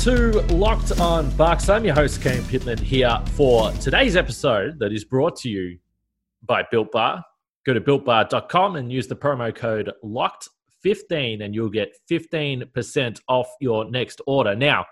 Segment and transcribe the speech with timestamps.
[0.00, 1.68] To Locked On Bucks.
[1.68, 5.78] I'm your host, Kane Pittman, here for today's episode that is brought to you
[6.42, 7.22] by Built Bar.
[7.66, 13.90] Go to builtbar.com and use the promo code LOCKED15 and you'll get 15% off your
[13.90, 14.56] next order.
[14.56, 14.86] Now,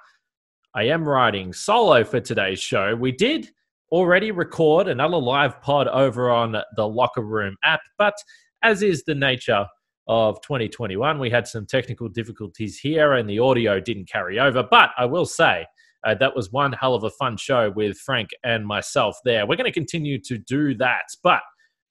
[0.74, 2.94] I am writing solo for today's show.
[2.94, 3.48] We did
[3.90, 8.14] already record another live pod over on the Locker Room app, but
[8.62, 9.64] as is the nature
[10.08, 11.18] of 2021.
[11.18, 14.62] We had some technical difficulties here and the audio didn't carry over.
[14.62, 15.66] But I will say
[16.06, 19.46] uh, that was one hell of a fun show with Frank and myself there.
[19.46, 21.04] We're going to continue to do that.
[21.22, 21.42] But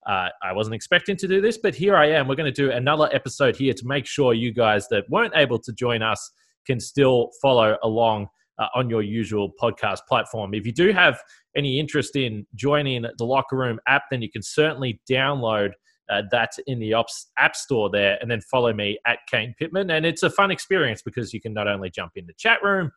[0.08, 2.28] uh, I wasn't expecting to do this, but here I am.
[2.28, 5.60] We're going to do another episode here to make sure you guys that weren't able
[5.60, 6.32] to join us
[6.66, 10.54] can still follow along uh, on your usual podcast platform.
[10.54, 11.20] If you do have
[11.56, 15.72] any interest in joining the Locker Room app, then you can certainly download
[16.10, 19.92] uh, that in the ops app store there, and then follow me at Kane Pittman.
[19.92, 22.92] And it's a fun experience because you can not only jump in the chat room,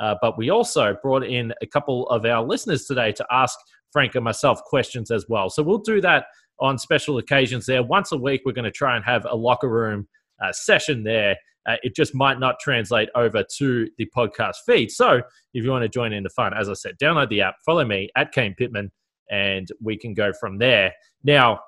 [0.00, 3.58] uh, but we also brought in a couple of our listeners today to ask
[3.92, 5.48] Frank and myself questions as well.
[5.48, 6.26] So we'll do that
[6.60, 7.82] on special occasions there.
[7.82, 10.08] Once a week, we're going to try and have a locker room
[10.42, 11.36] uh, session there.
[11.66, 14.90] Uh, it just might not translate over to the podcast feed.
[14.90, 15.22] So
[15.54, 17.84] if you want to join in the fun, as I said, download the app, follow
[17.84, 18.92] me at Kane Pittman,
[19.30, 20.92] and we can go from there.
[21.24, 21.60] Now,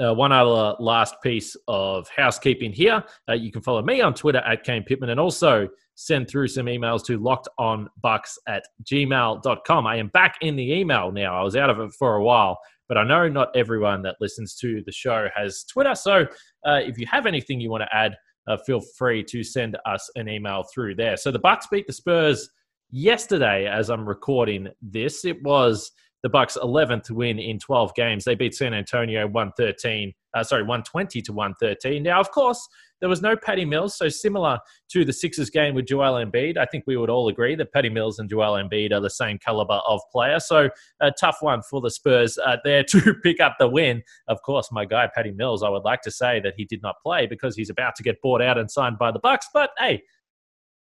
[0.00, 3.02] uh, one other last piece of housekeeping here.
[3.28, 6.66] Uh, you can follow me on Twitter at Kane Pittman and also send through some
[6.66, 9.86] emails to lockedonbucks at gmail.com.
[9.86, 11.38] I am back in the email now.
[11.38, 12.58] I was out of it for a while,
[12.88, 15.94] but I know not everyone that listens to the show has Twitter.
[15.94, 16.26] So
[16.66, 18.16] uh, if you have anything you want to add,
[18.48, 21.16] uh, feel free to send us an email through there.
[21.16, 22.50] So the Bucks beat the Spurs
[22.90, 25.24] yesterday as I'm recording this.
[25.24, 28.24] It was the Bucks' 11th win in 12 games.
[28.24, 32.02] They beat San Antonio 113, uh, sorry, 120 to 113.
[32.02, 32.68] Now, of course,
[33.00, 34.60] there was no Patty Mills, so similar
[34.90, 37.88] to the Sixers game with Joel Embiid, I think we would all agree that Patty
[37.88, 40.38] Mills and Joel Embiid are the same caliber of player.
[40.38, 44.04] So a tough one for the Spurs uh, there to pick up the win.
[44.28, 46.94] Of course, my guy Patty Mills, I would like to say that he did not
[47.02, 49.48] play because he's about to get bought out and signed by the Bucks.
[49.52, 50.02] But hey,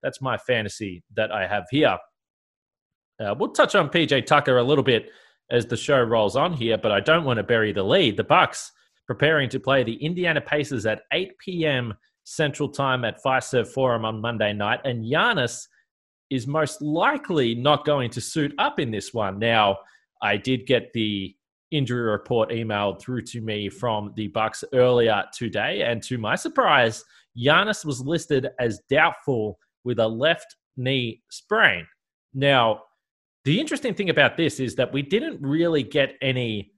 [0.02, 1.96] that's my fantasy that I have here.
[3.18, 5.10] Uh, we'll touch on PJ Tucker a little bit
[5.50, 8.16] as the show rolls on here, but I don't want to bury the lead.
[8.16, 8.72] The Bucks
[9.06, 11.94] preparing to play the Indiana Pacers at 8 p.m.
[12.24, 15.66] Central Time at Fiserv Forum on Monday night, and Giannis
[16.30, 19.38] is most likely not going to suit up in this one.
[19.38, 19.78] Now,
[20.22, 21.34] I did get the
[21.72, 27.04] injury report emailed through to me from the Bucks earlier today, and to my surprise,
[27.36, 31.86] Giannis was listed as doubtful with a left knee sprain.
[32.34, 32.82] Now,
[33.44, 36.72] the interesting thing about this is that we didn't really get any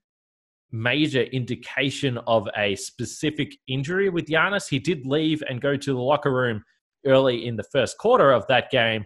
[0.71, 4.69] major indication of a specific injury with Giannis.
[4.69, 6.63] He did leave and go to the locker room
[7.07, 9.05] early in the first quarter of that game.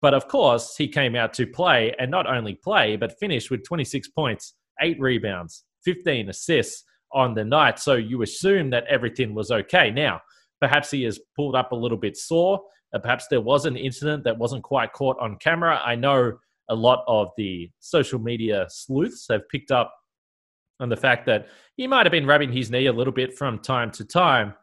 [0.00, 3.64] But of course, he came out to play and not only play, but finish with
[3.64, 7.80] 26 points, eight rebounds, 15 assists on the night.
[7.80, 9.90] So you assume that everything was okay.
[9.90, 10.20] Now,
[10.60, 12.60] perhaps he has pulled up a little bit sore.
[12.94, 15.80] Uh, perhaps there was an incident that wasn't quite caught on camera.
[15.84, 16.34] I know
[16.68, 19.94] a lot of the social media sleuths have picked up
[20.80, 23.58] on the fact that he might have been rubbing his knee a little bit from
[23.58, 24.54] time to time.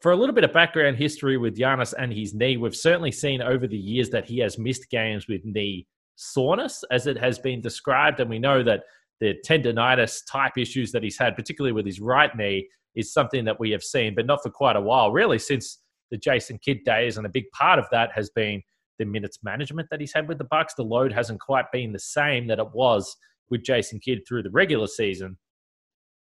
[0.00, 3.42] For a little bit of background history with Giannis and his knee, we've certainly seen
[3.42, 5.86] over the years that he has missed games with knee
[6.16, 8.18] soreness, as it has been described.
[8.18, 8.84] And we know that
[9.20, 13.60] the tendonitis type issues that he's had, particularly with his right knee, is something that
[13.60, 15.78] we have seen, but not for quite a while, really, since
[16.10, 17.18] the Jason Kidd days.
[17.18, 18.62] And a big part of that has been
[19.00, 20.74] the minutes management that he's had with the Bucks.
[20.74, 23.16] The load hasn't quite been the same that it was
[23.48, 25.38] with Jason Kidd through the regular season.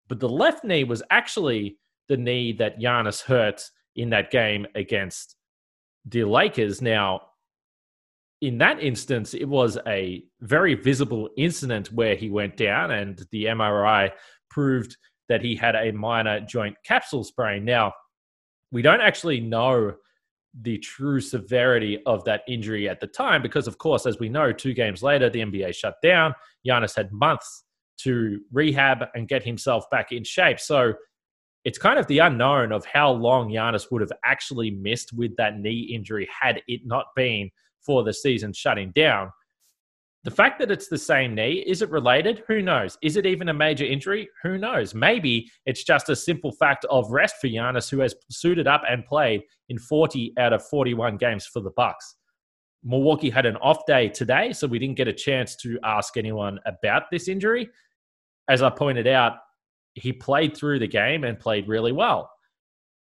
[0.08, 1.78] But the left knee was actually
[2.08, 3.64] the knee that Giannis hurt
[3.96, 5.36] in that game against
[6.06, 6.82] the Lakers.
[6.82, 7.22] Now,
[8.42, 13.46] in that instance, it was a very visible incident where he went down, and the
[13.46, 14.12] MRI
[14.50, 14.96] proved
[15.30, 17.66] that he had a minor joint capsule sprain.
[17.66, 17.94] Now,
[18.72, 19.94] we don't actually know
[20.60, 24.52] the true severity of that injury at the time because, of course, as we know,
[24.52, 26.34] two games later, the NBA shut down.
[26.68, 27.64] Giannis had months
[28.00, 30.60] to rehab and get himself back in shape.
[30.60, 30.94] So
[31.64, 35.60] it's kind of the unknown of how long Giannis would have actually missed with that
[35.60, 37.50] knee injury had it not been
[37.86, 39.32] for the season shutting down.
[40.24, 42.44] The fact that it's the same knee, is it related?
[42.48, 42.96] Who knows?
[43.02, 44.30] Is it even a major injury?
[44.44, 44.94] Who knows?
[44.94, 49.04] Maybe it's just a simple fact of rest for Giannis, who has suited up and
[49.04, 52.18] played in 40 out of 41 games for the Bucks.
[52.84, 56.60] Milwaukee had an off day today, so we didn't get a chance to ask anyone
[56.68, 57.70] about this injury.
[58.48, 59.38] As I pointed out,
[59.96, 62.30] he played through the game and played really well.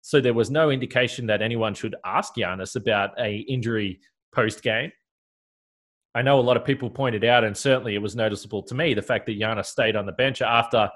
[0.00, 4.00] So there was no indication that anyone should ask Giannis about a injury
[4.34, 4.90] post game.
[6.14, 8.94] I know a lot of people pointed out, and certainly it was noticeable to me,
[8.94, 10.90] the fact that Giannis stayed on the bench after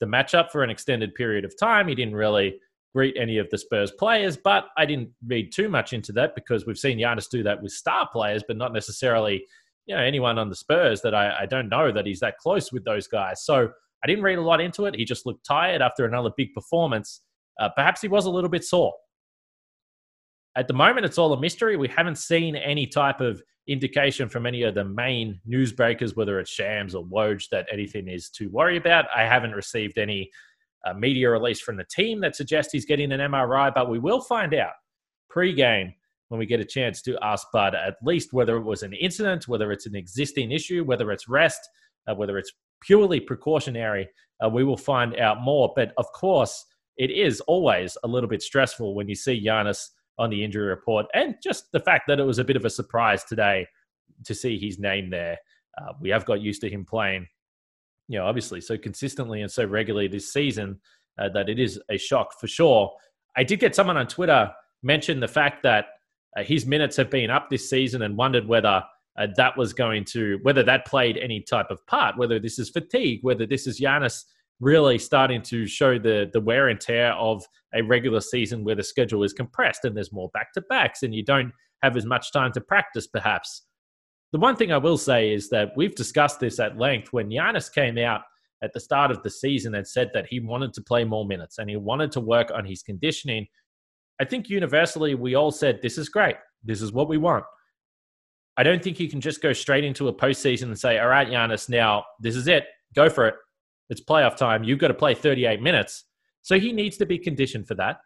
[0.00, 1.88] the matchup for an extended period of time.
[1.88, 2.58] He didn't really
[2.94, 6.66] greet any of the Spurs players, but I didn't read too much into that because
[6.66, 9.44] we've seen Giannis do that with star players, but not necessarily
[9.86, 12.72] you know anyone on the Spurs that I, I don't know that he's that close
[12.72, 13.44] with those guys.
[13.44, 13.70] So
[14.04, 14.94] I didn't read a lot into it.
[14.94, 17.22] He just looked tired after another big performance.
[17.58, 18.94] Uh, perhaps he was a little bit sore.
[20.56, 21.76] At the moment, it's all a mystery.
[21.76, 26.50] We haven't seen any type of indication from any of the main newsbreakers, whether it's
[26.50, 29.06] Shams or Woj, that anything is to worry about.
[29.14, 30.30] I haven't received any
[30.84, 34.20] uh, media release from the team that suggests he's getting an MRI, but we will
[34.20, 34.72] find out
[35.28, 35.92] pre-game
[36.28, 39.46] when we get a chance to ask Bud at least whether it was an incident,
[39.46, 41.60] whether it's an existing issue, whether it's rest,
[42.08, 44.08] uh, whether it's purely precautionary.
[44.44, 45.72] Uh, we will find out more.
[45.76, 46.64] But of course,
[46.96, 49.88] it is always a little bit stressful when you see Giannis
[50.20, 52.70] on the injury report, and just the fact that it was a bit of a
[52.70, 53.66] surprise today
[54.24, 55.38] to see his name there.
[55.80, 57.26] Uh, we have got used to him playing,
[58.08, 60.78] you know, obviously so consistently and so regularly this season
[61.18, 62.92] uh, that it is a shock for sure.
[63.36, 64.50] I did get someone on Twitter
[64.82, 65.86] mention the fact that
[66.36, 68.82] uh, his minutes have been up this season and wondered whether
[69.18, 72.70] uh, that was going to whether that played any type of part, whether this is
[72.70, 74.24] fatigue, whether this is Giannis
[74.60, 78.82] really starting to show the the wear and tear of a regular season where the
[78.82, 81.52] schedule is compressed and there's more back to backs and you don't
[81.82, 83.62] have as much time to practice, perhaps.
[84.32, 87.72] The one thing I will say is that we've discussed this at length when Giannis
[87.72, 88.20] came out
[88.62, 91.58] at the start of the season and said that he wanted to play more minutes
[91.58, 93.46] and he wanted to work on his conditioning.
[94.20, 96.36] I think universally we all said, This is great.
[96.62, 97.44] This is what we want.
[98.56, 101.26] I don't think you can just go straight into a postseason and say, all right,
[101.26, 102.66] Giannis, now this is it.
[102.94, 103.34] Go for it.
[103.90, 104.64] It's playoff time.
[104.64, 106.04] You've got to play 38 minutes.
[106.42, 107.98] So he needs to be conditioned for that.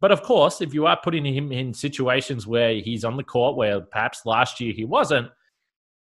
[0.00, 3.56] But of course, if you are putting him in situations where he's on the court
[3.56, 5.28] where perhaps last year he wasn't,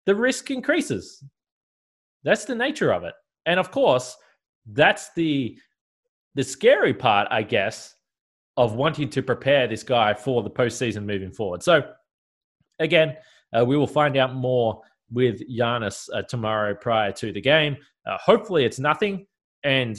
[0.06, 1.22] the risk increases.
[2.24, 3.14] That's the nature of it.
[3.46, 4.16] And of course,
[4.66, 5.58] that's the
[6.34, 7.94] the scary part, I guess,
[8.56, 11.62] of wanting to prepare this guy for the postseason moving forward.
[11.62, 11.82] So
[12.80, 13.16] again,
[13.56, 14.80] uh, we will find out more
[15.12, 17.76] with Giannis uh, tomorrow prior to the game.
[18.06, 19.26] Uh, hopefully, it's nothing.
[19.64, 19.98] And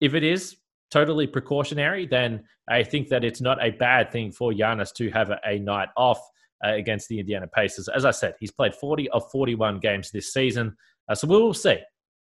[0.00, 0.56] if it is
[0.90, 5.30] totally precautionary, then I think that it's not a bad thing for Giannis to have
[5.30, 6.20] a, a night off
[6.64, 7.88] uh, against the Indiana Pacers.
[7.88, 10.76] As I said, he's played 40 of 41 games this season.
[11.08, 11.78] Uh, so we will see.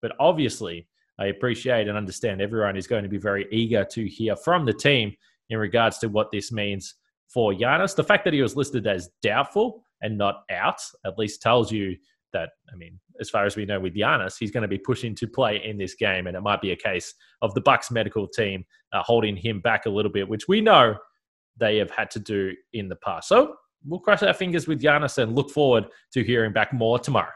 [0.01, 0.88] But obviously,
[1.19, 4.74] I appreciate and understand everyone is going to be very eager to hear from the
[4.74, 5.13] team
[5.50, 6.95] in regards to what this means
[7.27, 7.95] for Giannis.
[7.95, 11.95] The fact that he was listed as doubtful and not out at least tells you
[12.33, 15.15] that, I mean, as far as we know with Giannis, he's going to be pushing
[15.15, 16.27] to play in this game.
[16.27, 19.85] And it might be a case of the Bucks medical team uh, holding him back
[19.85, 20.95] a little bit, which we know
[21.57, 23.28] they have had to do in the past.
[23.28, 27.31] So we'll cross our fingers with Giannis and look forward to hearing back more tomorrow.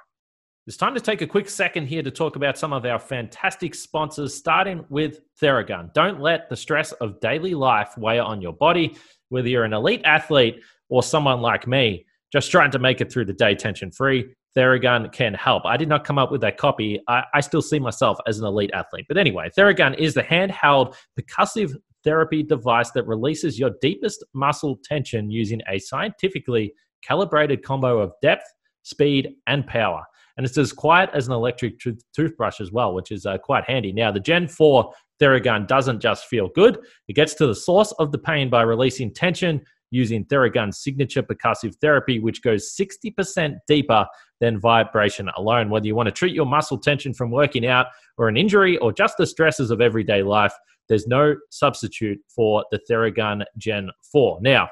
[0.68, 3.74] It's time to take a quick second here to talk about some of our fantastic
[3.74, 5.92] sponsors, starting with Theragun.
[5.94, 8.96] Don't let the stress of daily life weigh on your body
[9.32, 13.26] whether you're an elite athlete or someone like me, just trying to make it through
[13.26, 15.66] the day tension free, Theragun can help.
[15.66, 17.00] I did not come up with that copy.
[17.08, 19.06] I, I, still see myself as an elite athlete.
[19.08, 25.30] But anyway, Theragun is the handheld percussive therapy device that releases your deepest muscle tension
[25.30, 28.46] using a scientifically calibrated combo of depth,
[28.84, 30.04] speed, and power.
[30.38, 31.76] And it's as quiet as an electric
[32.16, 33.92] toothbrush as well, which is uh, quite handy.
[33.92, 34.92] Now, the Gen 4
[35.22, 39.14] Theragun doesn't just feel good, it gets to the source of the pain by releasing
[39.14, 44.08] tension using Theragun's signature percussive therapy, which goes 60% deeper
[44.40, 45.70] than vibration alone.
[45.70, 48.92] Whether you want to treat your muscle tension from working out or an injury or
[48.92, 50.54] just the stresses of everyday life,
[50.90, 54.40] there's no substitute for the Theragun Gen 4.
[54.42, 54.70] Now,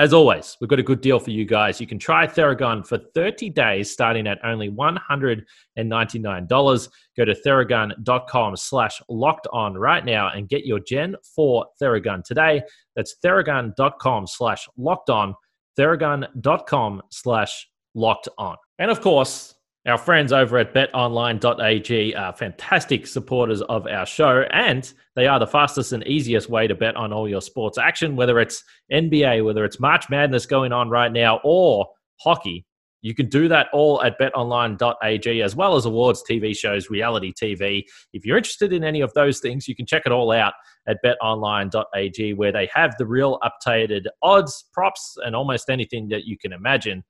[0.00, 1.78] as always, we've got a good deal for you guys.
[1.78, 6.88] You can try Theragun for 30 days starting at only $199.
[7.18, 12.62] Go to theragun.com slash locked on right now and get your Gen 4 Theragun today.
[12.96, 15.34] That's theragun.com slash locked on,
[15.78, 18.56] theragun.com slash locked on.
[18.78, 19.54] And of course,
[19.86, 25.46] Our friends over at betonline.ag are fantastic supporters of our show, and they are the
[25.46, 29.64] fastest and easiest way to bet on all your sports action, whether it's NBA, whether
[29.64, 31.86] it's March Madness going on right now, or
[32.20, 32.66] hockey.
[33.00, 37.84] You can do that all at betonline.ag, as well as awards, TV shows, reality TV.
[38.12, 40.52] If you're interested in any of those things, you can check it all out
[40.86, 46.36] at betonline.ag, where they have the real updated odds, props, and almost anything that you
[46.36, 47.02] can imagine.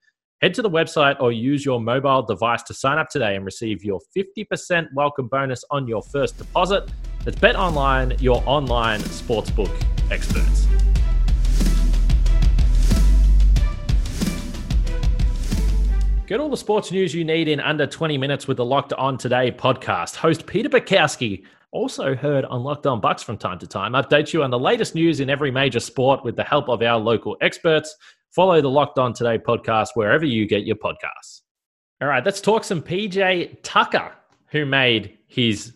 [0.42, 3.84] Head to the website or use your mobile device to sign up today and receive
[3.84, 6.90] your 50% welcome bonus on your first deposit.
[7.26, 9.70] That's Bet Online, your online sportsbook
[10.10, 10.66] experts.
[16.26, 19.18] Get all the sports news you need in under 20 minutes with the Locked On
[19.18, 20.16] Today podcast.
[20.16, 24.42] Host Peter Bukowski, also heard on Locked On Bucks from time to time, updates you
[24.42, 27.94] on the latest news in every major sport with the help of our local experts.
[28.30, 31.40] Follow the Locked On Today podcast wherever you get your podcasts.
[32.00, 34.12] All right, let's talk some PJ Tucker,
[34.46, 35.72] who made his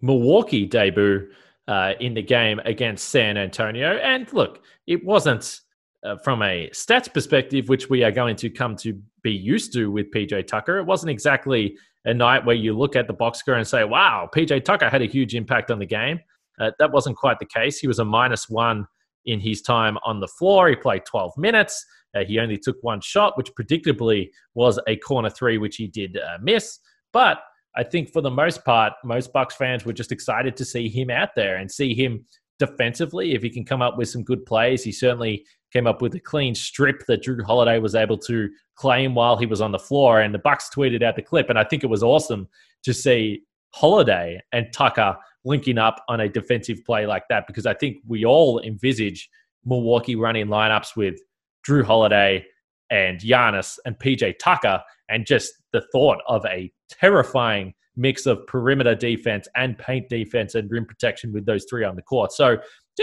[0.00, 1.30] Milwaukee debut
[1.68, 3.96] uh, in the game against San Antonio.
[3.98, 5.60] And look, it wasn't
[6.04, 9.90] uh, from a stats perspective, which we are going to come to be used to
[9.90, 10.78] with PJ Tucker.
[10.78, 14.28] It wasn't exactly a night where you look at the box score and say, wow,
[14.34, 16.18] PJ Tucker had a huge impact on the game.
[16.58, 17.78] Uh, that wasn't quite the case.
[17.78, 18.86] He was a minus one
[19.26, 20.68] in his time on the floor.
[20.68, 21.84] He played 12 minutes.
[22.14, 26.16] Uh, he only took one shot, which predictably was a corner three, which he did
[26.16, 26.78] uh, miss.
[27.12, 27.38] But
[27.76, 31.10] I think for the most part, most Bucks fans were just excited to see him
[31.10, 32.24] out there and see him
[32.58, 33.34] defensively.
[33.34, 36.20] If he can come up with some good plays, he certainly came up with a
[36.20, 40.20] clean strip that Jrue Holiday was able to claim while he was on the floor.
[40.20, 42.48] And the Bucks tweeted out the clip, and I think it was awesome
[42.82, 47.74] to see Holiday and Tucker linking up on a defensive play like that because I
[47.74, 49.28] think we all envisage
[49.64, 51.20] Milwaukee running lineups with
[51.66, 52.44] Jrue Holiday
[52.90, 58.94] and Giannis and PJ Tucker, and just the thought of a terrifying mix of perimeter
[58.94, 62.32] defense and paint defense and rim protection with those three on the court.
[62.32, 62.58] So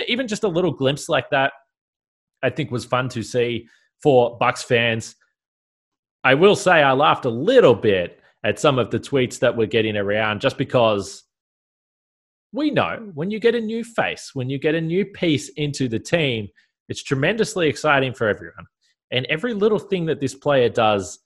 [0.07, 1.53] even just a little glimpse like that,
[2.43, 3.67] I think was fun to see
[4.01, 5.15] for Bucks fans.
[6.24, 9.67] I will say I laughed a little bit at some of the tweets that we're
[9.67, 11.25] getting around just because
[12.53, 15.89] we know when you get a new face, when you get a new piece into
[15.89, 16.47] the team,
[16.87, 18.65] it's tremendously exciting for everyone.
[19.11, 21.19] And every little thing that this player does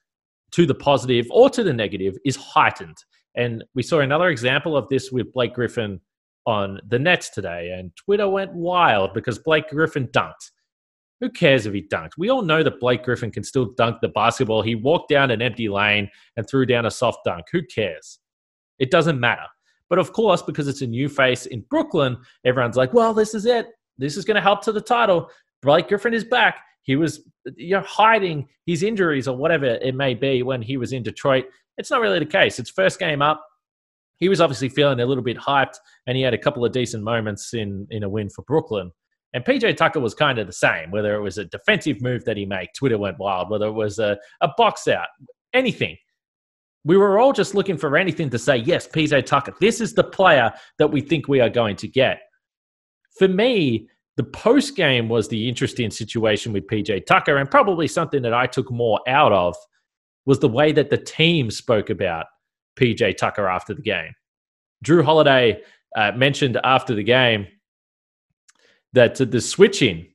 [0.54, 2.98] to the positive or to the negative is heightened.
[3.36, 6.02] And we saw another example of this with Blake Griffin
[6.48, 7.72] on the Nets today.
[7.78, 10.50] And Twitter went wild because Blake Griffin dunked.
[11.22, 12.12] Who cares if he dunked?
[12.18, 14.64] We all know that Blake Griffin can still dunk the basketball.
[14.64, 17.46] He walked down an empty lane and threw down a soft dunk.
[17.52, 18.20] Who cares?
[18.80, 19.46] It doesn't matter.
[19.88, 23.46] But of course, because it's a new face in Brooklyn, everyone's like, well, this is
[23.46, 23.68] it.
[24.00, 25.30] This is going to help to the title.
[25.62, 26.62] Blake Griffin is back.
[26.82, 27.22] He was
[27.56, 31.46] you know, hiding his injuries or whatever it may be when he was in Detroit.
[31.78, 32.58] It's not really the case.
[32.58, 33.46] It's first game up.
[34.18, 37.04] He was obviously feeling a little bit hyped, and he had a couple of decent
[37.04, 38.92] moments in, in a win for Brooklyn.
[39.34, 42.38] And PJ Tucker was kind of the same, whether it was a defensive move that
[42.38, 45.08] he made, Twitter went wild, whether it was a, a box out,
[45.54, 45.98] anything
[46.84, 50.04] we were all just looking for anything to say, yes, PJ Tucker, this is the
[50.04, 52.22] player that we think we are going to get.
[53.18, 58.22] For me, the post game was the interesting situation with PJ Tucker, and probably something
[58.24, 59.56] that I took more out of
[60.26, 62.26] was the way that the team spoke about
[62.80, 64.12] PJ Tucker after the game.
[64.84, 65.62] Jrue Holiday
[65.96, 67.48] uh, mentioned after the game
[68.94, 70.08] that the switching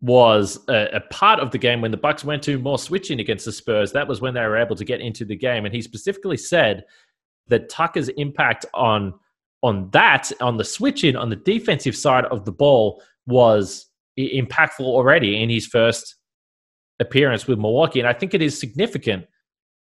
[0.00, 3.44] was a, a, part of the game when the Bucks went to more switching against
[3.44, 3.92] the Spurs.
[3.92, 6.84] That was when they were able to get into the game, and he specifically said
[7.48, 9.14] that Tucker's impact on
[9.62, 13.86] on that on the switching on the defensive side of the ball was
[14.18, 16.16] impactful already in his first
[16.98, 19.24] appearance with Milwaukee, and I think it is significant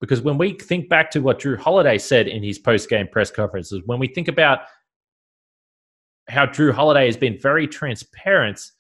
[0.02, 3.32] because when we think back to what Jrue Holiday said in his post game press
[3.32, 4.62] conferences, when we think about
[6.30, 8.72] how Jrue Holiday has been very transparent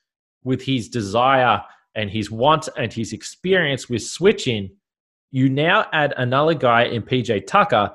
[0.43, 1.61] with his desire
[1.95, 4.69] and his want and his experience with switching,
[5.31, 7.91] you now add another guy in PJ Tucker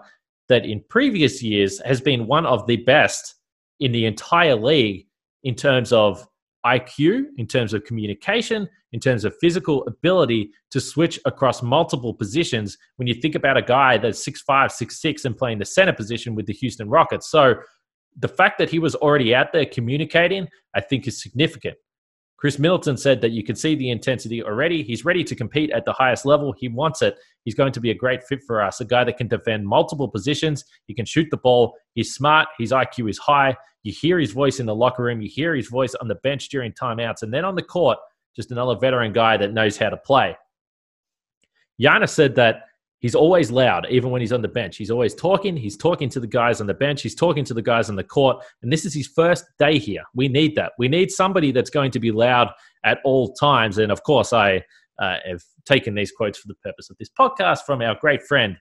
[0.48, 3.36] that in previous years has been one of the best
[3.80, 5.06] in the entire league
[5.44, 6.26] in terms of
[6.64, 12.78] IQ, in terms of communication, in terms of physical ability to switch across multiple positions.
[12.96, 15.92] When you think about a guy that's six five, six six, and playing the center
[15.92, 17.28] position with the Houston Rockets.
[17.30, 17.54] So
[18.18, 21.76] the fact that he was already out there communicating, I think is significant.
[22.42, 24.82] Khris Middleton said that you can see the intensity already.
[24.82, 26.52] He's ready to compete at the highest level.
[26.58, 27.16] He wants it.
[27.44, 30.08] He's going to be a great fit for us, a guy that can defend multiple
[30.08, 30.64] positions.
[30.86, 31.74] He can shoot the ball.
[31.94, 32.48] He's smart.
[32.58, 33.56] His IQ is high.
[33.84, 35.20] You hear his voice in the locker room.
[35.20, 37.22] You hear his voice on the bench during timeouts.
[37.22, 37.98] And then on the court,
[38.34, 40.36] just another veteran guy that knows how to play.
[41.80, 42.64] Giannis said that
[43.02, 44.76] He's always loud, even when he's on the bench.
[44.76, 45.56] He's always talking.
[45.56, 47.02] He's talking to the guys on the bench.
[47.02, 48.44] He's talking to the guys on the court.
[48.62, 50.04] And this is his first day here.
[50.14, 50.70] We need that.
[50.78, 52.52] We need somebody that's going to be loud
[52.84, 53.78] at all times.
[53.78, 54.62] And of course, I
[55.00, 58.56] uh, have taken these quotes for the purpose of this podcast from our great friend,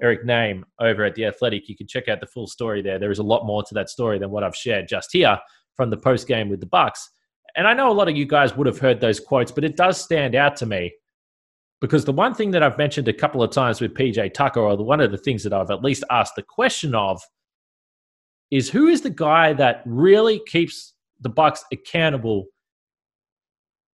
[0.00, 1.68] Eric Nehm over at The Athletic.
[1.68, 3.00] You can check out the full story there.
[3.00, 5.36] There is a lot more to that story than what I've shared just here
[5.74, 7.10] from the post game with the Bucks.
[7.56, 9.76] And I know a lot of you guys would have heard those quotes, but it
[9.76, 10.92] does stand out to me
[11.82, 14.76] because the one thing that I've mentioned a couple of times with PJ Tucker, or
[14.76, 17.20] the, one of the things that I've at least asked the question of,
[18.52, 22.46] is who is the guy that really keeps the Bucks accountable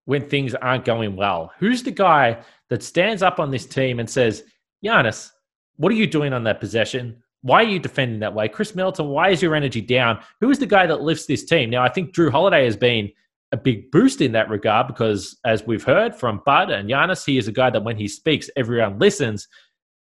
[0.05, 1.51] when things aren't going well?
[1.59, 4.45] Who's the guy that stands up on this team and says,
[4.85, 5.31] Giannis,
[5.77, 7.23] what are you doing on that possession?
[7.41, 8.51] Why are you defending that way?
[8.51, 10.21] Khris Middleton, why is your energy down?
[10.43, 11.71] Who is the guy that lifts this team?
[11.71, 13.11] Now, I think Jrue Holiday has been
[13.53, 17.39] a big boost in that regard because, as we've heard from Bud and Giannis, he
[17.39, 19.49] is a guy that when he speaks, everyone listens.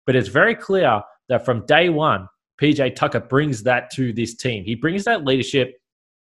[0.06, 2.28] But it's very clear that from day one,
[2.60, 4.64] PJ Tucker brings that to this team.
[4.64, 5.74] He brings that leadership,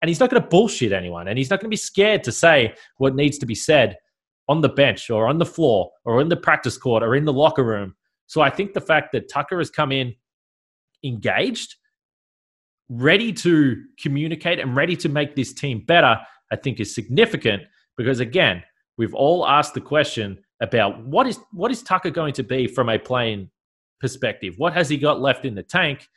[0.00, 2.32] and he's not going to bullshit anyone, and he's not going to be scared to
[2.32, 3.96] say what needs to be said
[4.48, 7.32] on the bench or on the floor or in the practice court or in the
[7.32, 7.94] locker room.
[8.26, 10.14] So I think the fact that Tucker has come in
[11.02, 11.74] engaged,
[12.88, 16.18] ready to communicate, and ready to make this team better
[16.50, 17.62] I think is significant
[17.96, 18.62] because again,
[18.96, 22.88] we've all asked the question about what is what is Tucker going to be from
[22.88, 23.50] a playing
[24.00, 24.54] perspective?
[24.58, 26.08] What has he got left in the tank?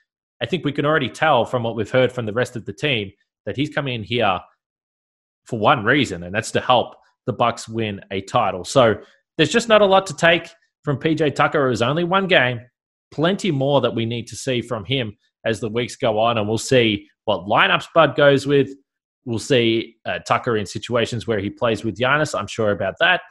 [0.41, 2.73] I think we can already tell from what we've heard from the rest of the
[2.73, 3.11] team
[3.45, 4.39] that he's coming in here
[5.45, 6.95] for one reason, and that's to help
[7.25, 8.63] the Bucks win a title.
[8.63, 8.95] So
[9.37, 10.49] there's just not a lot to take
[10.83, 11.67] from PJ Tucker.
[11.67, 12.61] It was only one game.
[13.11, 16.47] Plenty more that we need to see from him as the weeks go on, and
[16.47, 18.69] we'll see what lineups Bud goes with.
[19.25, 22.37] We'll see uh, Tucker in situations where he plays with Giannis.
[22.37, 23.21] I'm sure about that.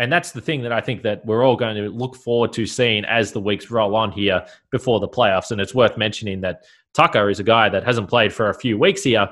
[0.00, 2.64] And that's the thing that I think that we're all going to look forward to
[2.64, 5.50] seeing as the weeks roll on here before the playoffs.
[5.50, 6.64] And it's worth mentioning that
[6.94, 9.28] Tucker is a guy that hasn't played for a few weeks here.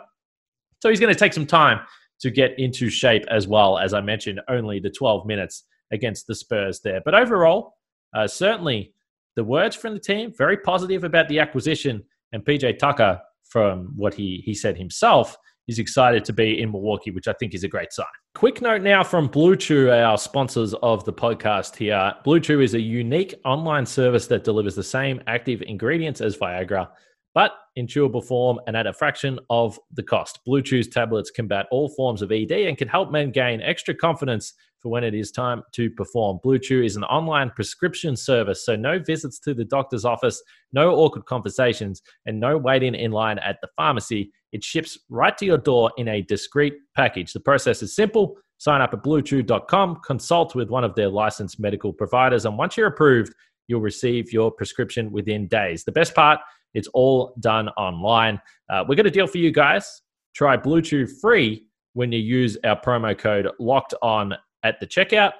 [0.80, 1.80] So he's going to take some time
[2.20, 3.78] to get into shape as well.
[3.78, 7.00] As I mentioned, only the 12 minutes against the Spurs there.
[7.02, 7.74] But overall,
[8.14, 8.92] uh, certainly
[9.36, 12.04] the words from the team, very positive about the acquisition.
[12.32, 17.10] And PJ Tucker from what he, he said himself, he's excited to be in Milwaukee,
[17.10, 18.06] which I think is a great sign.
[18.34, 22.14] Quick note now from Blue Chew, our sponsors of the podcast here.
[22.24, 26.88] Blue Chew is a unique online service that delivers the same active ingredients as Viagra,
[27.34, 30.40] but in chewable form and at a fraction of the cost.
[30.44, 34.54] Blue Chew's tablets combat all forms of ED and can help men gain extra confidence
[34.80, 36.38] for when it is time to perform.
[36.42, 40.94] Blue Chew is an online prescription service, so no visits to the doctor's office, no
[40.94, 44.32] awkward conversations, and no waiting in line at the pharmacy.
[44.52, 47.32] It ships right to your door in a discreet package.
[47.32, 48.36] The process is simple.
[48.58, 52.88] Sign up at bluechew.com, consult with one of their licensed medical providers, and once you're
[52.88, 53.34] approved,
[53.68, 55.84] you'll receive your prescription within days.
[55.84, 56.40] The best part,
[56.78, 58.40] it's all done online.
[58.70, 60.00] Uh, we're got a deal for you guys.
[60.34, 65.32] Try Blue Chew free when you use our promo code locked on at the checkout.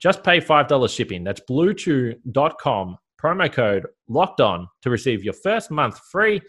[0.00, 1.24] Just pay $5 shipping.
[1.24, 6.40] That's bluechew.com, promo code locked on to receive your first month free.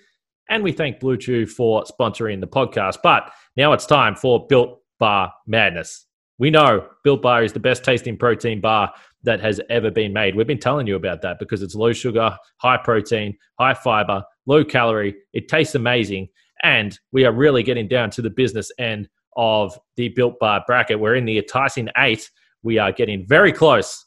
[0.50, 2.98] And we thank Blue Chew for sponsoring the podcast.
[3.02, 6.06] But now it's time for Built Bar Madness.
[6.38, 8.94] We know Built Bar is the best tasting protein bar
[9.26, 10.36] that has ever been made.
[10.36, 14.64] We've been telling you about that because it's low sugar, high protein, high fiber, low
[14.64, 15.16] calorie.
[15.34, 16.30] It tastes amazing.
[16.64, 21.00] And we are really getting down to the business end of the Built Bar bracket.
[21.00, 22.30] We're in the enticing eight.
[22.64, 24.06] We are getting very close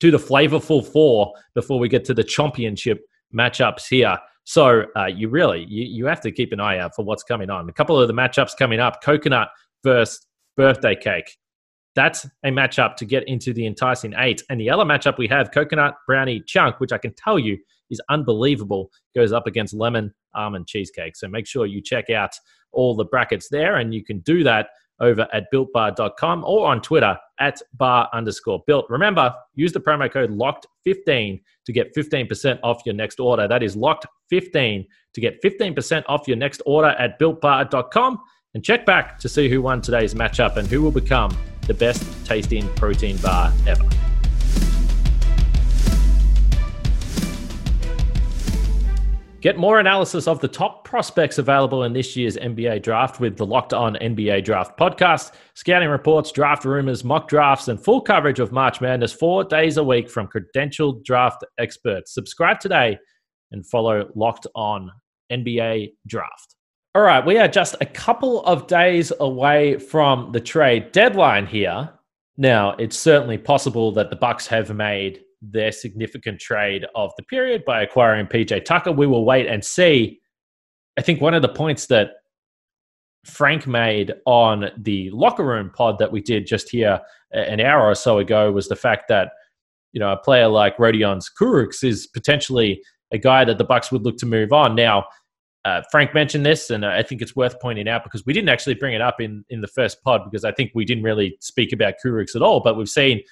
[0.00, 3.00] to the flavorful four before we get to the championship
[3.34, 4.18] matchups here.
[4.44, 7.50] So uh, you really you, you have to keep an eye out for what's coming
[7.50, 7.68] on.
[7.68, 9.48] A couple of the matchups coming up: coconut
[9.82, 10.20] versus
[10.56, 11.36] birthday cake.
[11.94, 14.42] That's a matchup to get into the enticing eight.
[14.50, 17.58] And the other matchup we have, coconut brownie chunk, which I can tell you
[17.90, 21.16] is unbelievable, goes up against lemon almond cheesecake.
[21.16, 22.34] So make sure you check out
[22.72, 24.68] all the brackets there, and you can do that
[25.00, 28.86] over at builtbar.com or on Twitter at bar underscore built.
[28.88, 33.48] Remember, use the promo code locked15 to get 15% off your next order.
[33.48, 38.20] That is locked15 to get 15% off your next order at builtbar.com.
[38.54, 42.04] And check back to see who won today's matchup and who will become the best
[42.26, 43.84] tasting protein bar ever.
[49.44, 53.44] Get more analysis of the top prospects available in this year's NBA draft with the
[53.44, 58.52] Locked On NBA Draft podcast, scouting reports, draft rumors, mock drafts, and full coverage of
[58.52, 62.14] March Madness four days a week from credentialed draft experts.
[62.14, 62.98] Subscribe today
[63.52, 64.90] and follow Locked On
[65.30, 66.53] NBA Draft.
[66.96, 71.90] All right, we are just a couple of days away from the trade deadline here.
[72.36, 77.64] Now, it's certainly possible that the Bucks have made their significant trade of the period
[77.64, 78.92] by acquiring PJ Tucker.
[78.92, 80.20] We will wait and see.
[80.96, 82.10] I think one of the points that
[83.24, 87.00] Frank made on the locker room pod that we did just here
[87.32, 89.32] an hour or so ago was the fact that
[89.92, 92.80] you know a player like Rodions Kurucs is potentially
[93.10, 94.76] a guy that the Bucks would look to move on.
[94.76, 95.06] Now,
[95.64, 98.74] uh, Frank mentioned this, and I think it's worth pointing out because we didn't actually
[98.74, 101.72] bring it up in in the first pod because I think we didn't really speak
[101.72, 102.60] about Kurucs at all.
[102.60, 103.22] But we've seen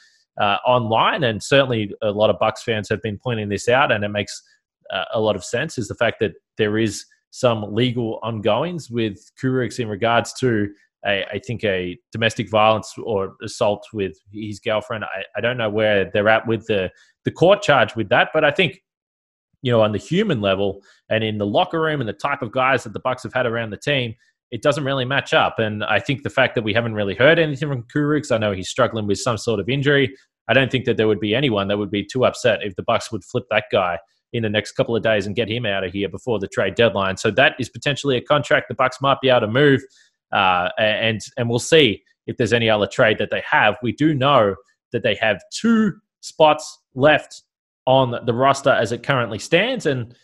[0.41, 4.03] uh, online, and certainly a lot of Bucks fans have been pointing this out, and
[4.03, 4.43] it makes
[4.91, 5.77] uh, a lot of sense.
[5.77, 10.69] Is the fact that there is some legal ongoings with Kurucs in regards to
[11.07, 15.05] a, I think a domestic violence or assault with his girlfriend.
[15.05, 16.91] I, I don't know where they're at with the
[17.25, 18.83] the court charge with that, but I think
[19.63, 22.53] you know on the human level and in the locker room and the type of
[22.53, 24.15] guys that the Bucks have had around the team,
[24.51, 25.59] it doesn't really match up.
[25.59, 28.53] And I think the fact that we haven't really heard anything from Kurucs, I know
[28.53, 30.15] he's struggling with some sort of injury.
[30.49, 32.83] I don't think that there would be anyone that would be too upset if the
[32.83, 33.99] Bucks would flip that guy
[34.33, 36.75] in the next couple of days and get him out of here before the trade
[36.75, 37.17] deadline.
[37.17, 39.83] So that is potentially a contract the Bucks might be able to move,
[40.33, 43.77] uh, and and we'll see if there's any other trade that they have.
[43.83, 44.57] We do know
[44.93, 47.43] that they have two spots left
[47.87, 50.15] on the roster as it currently stands, and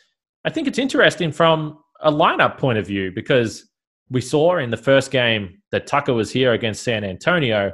[0.45, 3.69] I think it's interesting from a lineup point of view because
[4.11, 7.73] we saw in the first game that Tucker was here against San Antonio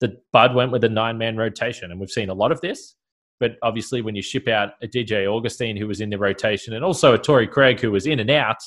[0.00, 1.90] that Bud went with a nine man rotation.
[1.90, 2.96] And we've seen a lot of this.
[3.40, 6.84] But obviously, when you ship out a DJ Augustin who was in the rotation and
[6.84, 8.58] also a Torrey Craig who was in and out,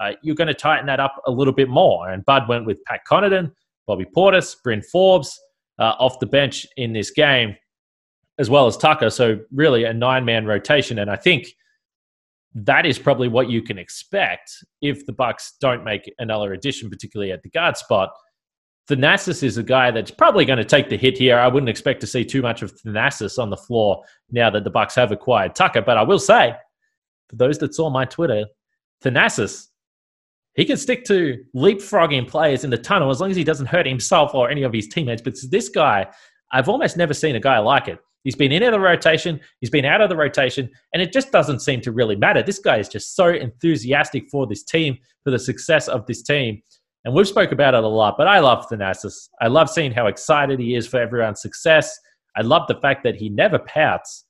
[0.00, 2.10] uh, you're going to tighten that up a little bit more.
[2.10, 3.50] And Bud went with Pat Connaughton,
[3.86, 5.38] Bobby Portis, Bryn Forbes
[5.78, 7.56] uh, off the bench in this game,
[8.38, 9.10] as well as Tucker.
[9.10, 10.98] So, really, a nine man rotation.
[10.98, 11.48] And I think
[12.54, 17.32] that is probably what you can expect if the Bucks don't make another addition, particularly
[17.32, 18.10] at the guard spot.
[18.90, 21.38] Thanasis is a guy that's probably going to take the hit here.
[21.38, 24.70] I wouldn't expect to see too much of Thanasis on the floor now that the
[24.70, 25.82] Bucks have acquired Tucker.
[25.82, 26.54] But I will say,
[27.28, 28.44] for those that saw my Twitter,
[29.02, 29.68] Thanasis,
[30.54, 33.86] he can stick to leapfrogging players in the tunnel as long as he doesn't hurt
[33.86, 35.22] himself or any of his teammates.
[35.22, 36.06] But this guy,
[36.52, 37.98] I've almost never seen a guy like it.
[38.24, 41.60] He's been in the rotation, he's been out of the rotation, and it just doesn't
[41.60, 42.42] seem to really matter.
[42.42, 46.62] This guy is just so enthusiastic for this team, for the success of this team.
[47.04, 49.28] And we've spoke about it a lot, but I love Thanasis.
[49.40, 51.98] I love seeing how excited he is for everyone's success.
[52.36, 54.24] I love the fact that he never pouts.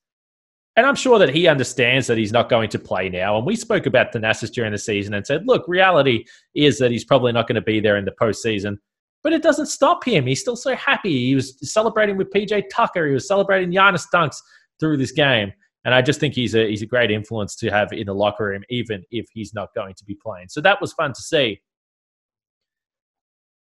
[0.76, 3.36] And I'm sure that he understands that he's not going to play now.
[3.36, 6.24] And we spoke about Thanasis during the season and said, look, reality
[6.54, 8.78] is that he's probably not going to be there in the postseason.
[9.22, 10.26] But it doesn't stop him.
[10.26, 11.26] He's still so happy.
[11.26, 13.06] He was celebrating with PJ Tucker.
[13.06, 14.36] He was celebrating Giannis dunks
[14.80, 15.52] through this game.
[15.84, 18.46] And I just think he's a, he's a great influence to have in the locker
[18.46, 20.48] room, even if he's not going to be playing.
[20.48, 21.60] So that was fun to see.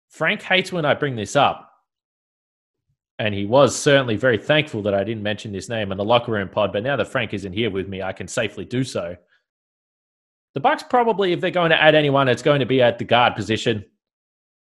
[0.08, 1.70] Frank hates when I bring this up.
[3.18, 6.32] And he was certainly very thankful that I didn't mention his name in the locker
[6.32, 6.72] room pod.
[6.72, 9.16] But now that Frank isn't here with me, I can safely do so.
[10.54, 13.04] The Bucks probably, if they're going to add anyone, it's going to be at the
[13.04, 13.84] guard position.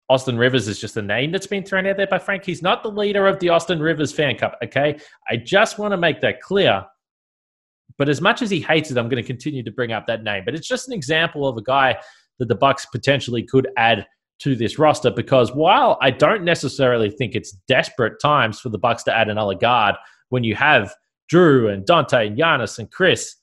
[0.08, 2.44] Austin Rivers is just a name that's been thrown out there by Frank.
[2.44, 4.98] He's not the leader of the Austin Rivers fan cup, okay?
[5.28, 6.84] I just want to make that clear.
[7.98, 10.22] But as much as he hates it, I'm going to continue to bring up that
[10.22, 10.44] name.
[10.44, 11.96] But it's just an example of a guy
[12.38, 14.06] that the Bucks potentially could add
[14.38, 19.02] to this roster because while I don't necessarily think it's desperate times for the Bucks
[19.04, 19.94] to add another guard
[20.28, 20.94] when you have
[21.32, 23.36] Jrue and Dante and Giannis and Khris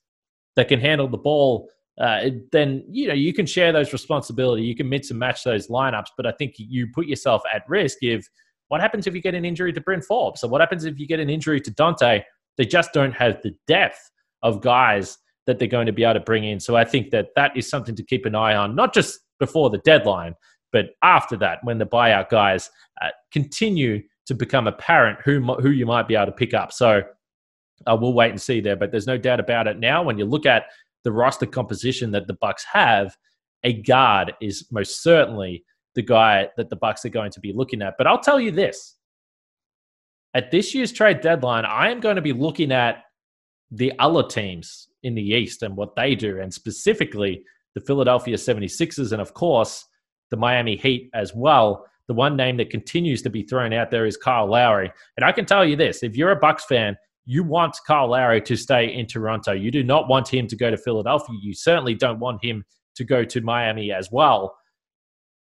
[0.55, 1.67] that can handle the ball,
[1.99, 4.63] uh, then you know you can share those responsibility.
[4.63, 7.99] You can mix and match those lineups, but I think you put yourself at risk
[8.01, 8.27] if
[8.69, 10.41] what happens if you get an injury to Bryn Forbes?
[10.41, 12.23] So what happens if you get an injury to Dante?
[12.57, 14.09] They just don't have the depth
[14.41, 16.59] of guys that they're going to be able to bring in.
[16.59, 19.69] So I think that that is something to keep an eye on, not just before
[19.69, 20.35] the deadline,
[20.71, 22.69] but after that, when the buyout guys
[23.01, 26.71] uh, continue to become apparent who who you might be able to pick up.
[26.71, 27.03] So
[27.85, 28.75] uh, we'll wait and see there.
[28.75, 29.79] But there's no doubt about it.
[29.79, 30.63] Now, when you look at
[31.03, 33.15] the roster composition that the Bucks have,
[33.63, 35.63] a guard is most certainly
[35.95, 37.95] the guy that the Bucks are going to be looking at.
[37.97, 38.95] But I'll tell you this:
[40.33, 43.03] at this year's trade deadline, I am going to be looking at
[43.71, 47.43] the other teams in the East and what they do, and specifically
[47.75, 49.85] the Philadelphia 76ers, and of course
[50.29, 51.85] the Miami Heat as well.
[52.07, 54.91] The one name that continues to be thrown out there is Kyle Lowry.
[55.15, 58.41] And I can tell you this if you're a Bucks fan, you want Kyle Lowry
[58.41, 59.53] to stay in Toronto.
[59.53, 61.37] You do not want him to go to Philadelphia.
[61.41, 64.57] You certainly don't want him to go to Miami as well.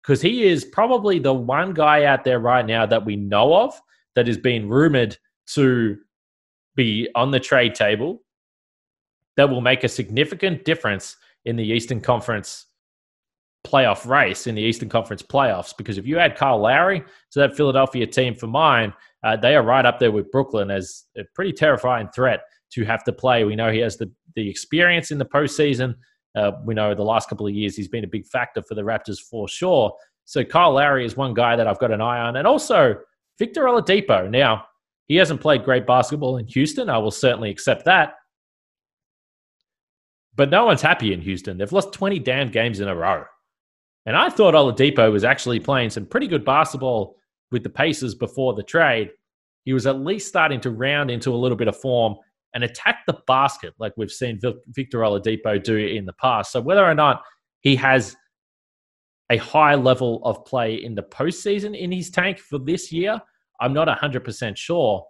[0.01, 3.79] Because he is probably the one guy out there right now that we know of
[4.15, 5.97] that is being rumored to
[6.75, 8.21] be on the trade table
[9.35, 12.65] that will make a significant difference in the Eastern Conference
[13.65, 15.75] playoff race in the Eastern Conference playoffs.
[15.75, 18.93] Because if you add Kyle Lowry to that Philadelphia team for mine,
[19.27, 23.03] uh, they are right up there with Brooklyn as a pretty terrifying threat to have
[23.03, 23.43] to play.
[23.43, 25.95] We know he has the, the experience in the postseason.
[26.33, 28.83] Uh, we know the last couple of years he's been a big factor for the
[28.83, 29.93] Raptors for sure.
[30.23, 32.37] So Kyle Lowry is one guy that I've got an eye on.
[32.37, 32.95] And also
[33.37, 34.29] Victor Oladipo.
[34.29, 34.63] Now,
[35.07, 36.89] he hasn't played great basketball in Houston.
[36.89, 38.13] I will certainly accept that.
[40.35, 41.57] But no one's happy in Houston.
[41.57, 43.25] They've lost 20 damn games in a row.
[44.05, 47.17] And I thought Oladipo was actually playing some pretty good basketball
[47.51, 49.11] with the Pacers before the trade.
[49.65, 52.15] He was at least starting to round into a little bit of form
[52.53, 56.51] and attack the basket like we've seen Victor Oladipo do in the past.
[56.51, 57.21] So whether or not
[57.61, 58.15] he has
[59.29, 63.21] a high level of play in the postseason in his tank for this year,
[63.59, 65.05] I'm not 100% sure.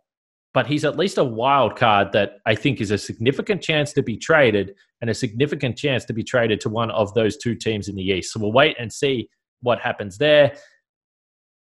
[0.54, 4.02] But he's at least a wild card that I think is a significant chance to
[4.02, 7.90] be traded and a significant chance to be traded to one of those two teams
[7.90, 8.34] in the East.
[8.34, 9.30] So we'll wait and see
[9.62, 10.56] what happens there.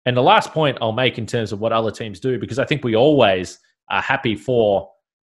[0.05, 2.65] And the last point I'll make in terms of what other teams do, because I
[2.65, 4.89] think we always are happy for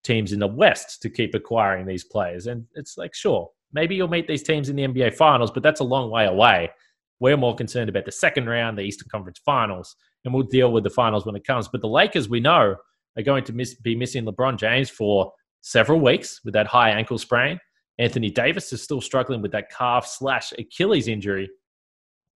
[0.03, 2.47] teams in the West to keep acquiring these players.
[2.47, 5.81] And it's like, sure, maybe you'll meet these teams in the NBA Finals, but that's
[5.81, 6.71] a long way away.
[7.21, 10.85] We're more concerned about the second round, the Eastern Conference Finals, and we'll deal with
[10.85, 11.69] the finals when it comes.
[11.69, 12.77] But the Lakers, we know,
[13.17, 17.19] are going to miss, be missing LeBron James for several weeks with that high ankle
[17.19, 17.59] sprain.
[17.99, 21.49] Anthony Davis is still struggling with that calf slash Achilles injury.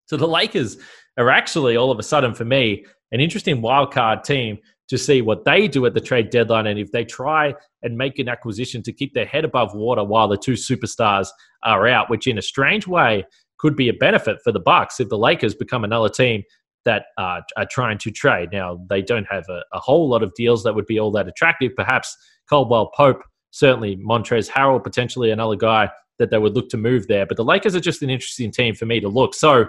[0.06, 0.78] So the Lakers
[1.18, 5.44] are actually all of a sudden for me an interesting wildcard team to see what
[5.44, 8.92] they do at the trade deadline and if they try and make an acquisition to
[8.92, 11.28] keep their head above water while the two superstars
[11.62, 13.24] are out, which in a strange way
[13.58, 16.42] could be a benefit for the Bucks if the Lakers become another team
[16.84, 18.48] that uh, are trying to trade.
[18.52, 21.28] Now they don't have a, a, whole lot of deals that would be all that
[21.28, 21.72] attractive.
[21.76, 22.16] Perhaps
[22.48, 27.26] Caldwell Pope, certainly Montrezl Harrell, potentially another guy that they would look to move there.
[27.26, 29.34] But the Lakers are just an interesting team for me to look.
[29.34, 29.66] So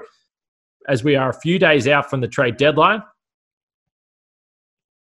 [0.90, 3.02] as we are a few days out from the trade deadline,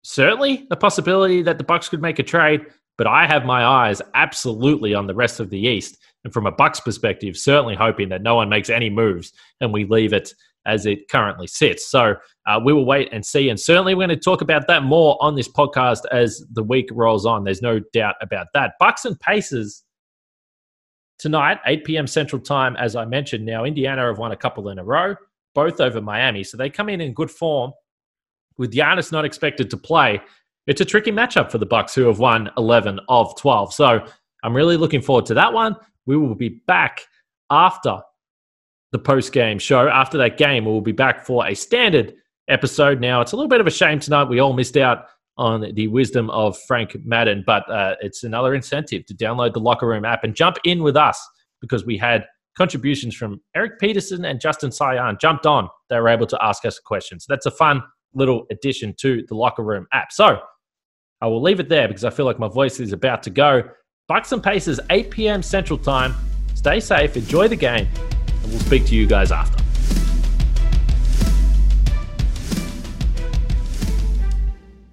[0.04, 2.65] certainly a possibility that the Bucks could make a trade,
[2.98, 5.98] but I have my eyes absolutely on the rest of the East.
[6.24, 9.86] And from a Bucks perspective, certainly hoping that no one makes any moves and we
[9.86, 10.34] leave it
[10.65, 11.88] as it currently sits.
[11.88, 12.15] So
[12.48, 13.50] uh, we will wait and see.
[13.50, 16.89] And certainly we're going to talk about that more on this podcast as the week
[16.91, 17.43] rolls on.
[17.43, 18.74] There's no doubt about that.
[18.80, 19.84] Bucks and Pacers
[21.19, 22.08] tonight, 8 p.m.
[22.08, 23.45] Central Time, as I mentioned.
[23.45, 25.15] Now, Indiana have won a couple in a row
[25.55, 26.43] both over Miami.
[26.43, 27.71] So they come in in good form.
[28.57, 30.21] With Giannis not expected to play,
[30.67, 33.73] it's a tricky matchup for the Bucks, who have won 11 of 12.
[33.73, 34.05] So
[34.43, 35.75] I'm really looking forward to that one.
[36.05, 37.01] We will be back
[37.49, 37.99] after
[38.91, 39.87] the post game show.
[39.87, 42.13] After that game, we'll be back for a standard
[42.47, 43.01] episode.
[43.01, 44.25] Now, it's a little bit of a shame tonight.
[44.25, 49.05] We all missed out on the wisdom of Frank Madden, but uh, it's another incentive
[49.07, 51.21] to download the Locker Room app and jump in with us
[51.59, 52.25] because we had
[52.57, 55.69] contributions from Eric Peterson and Justin Sayan jumped on.
[55.89, 57.25] They were able to ask us a questions.
[57.27, 57.81] That's a fun
[58.13, 60.11] little addition to the Locker Room app.
[60.11, 60.39] So
[61.21, 63.63] I will leave it there because I feel like my voice is about to go.
[64.07, 65.41] Bucks and Pacers, 8 p.m.
[65.41, 66.13] Central Time.
[66.53, 69.63] Stay safe, enjoy the game, and we'll speak to you guys after.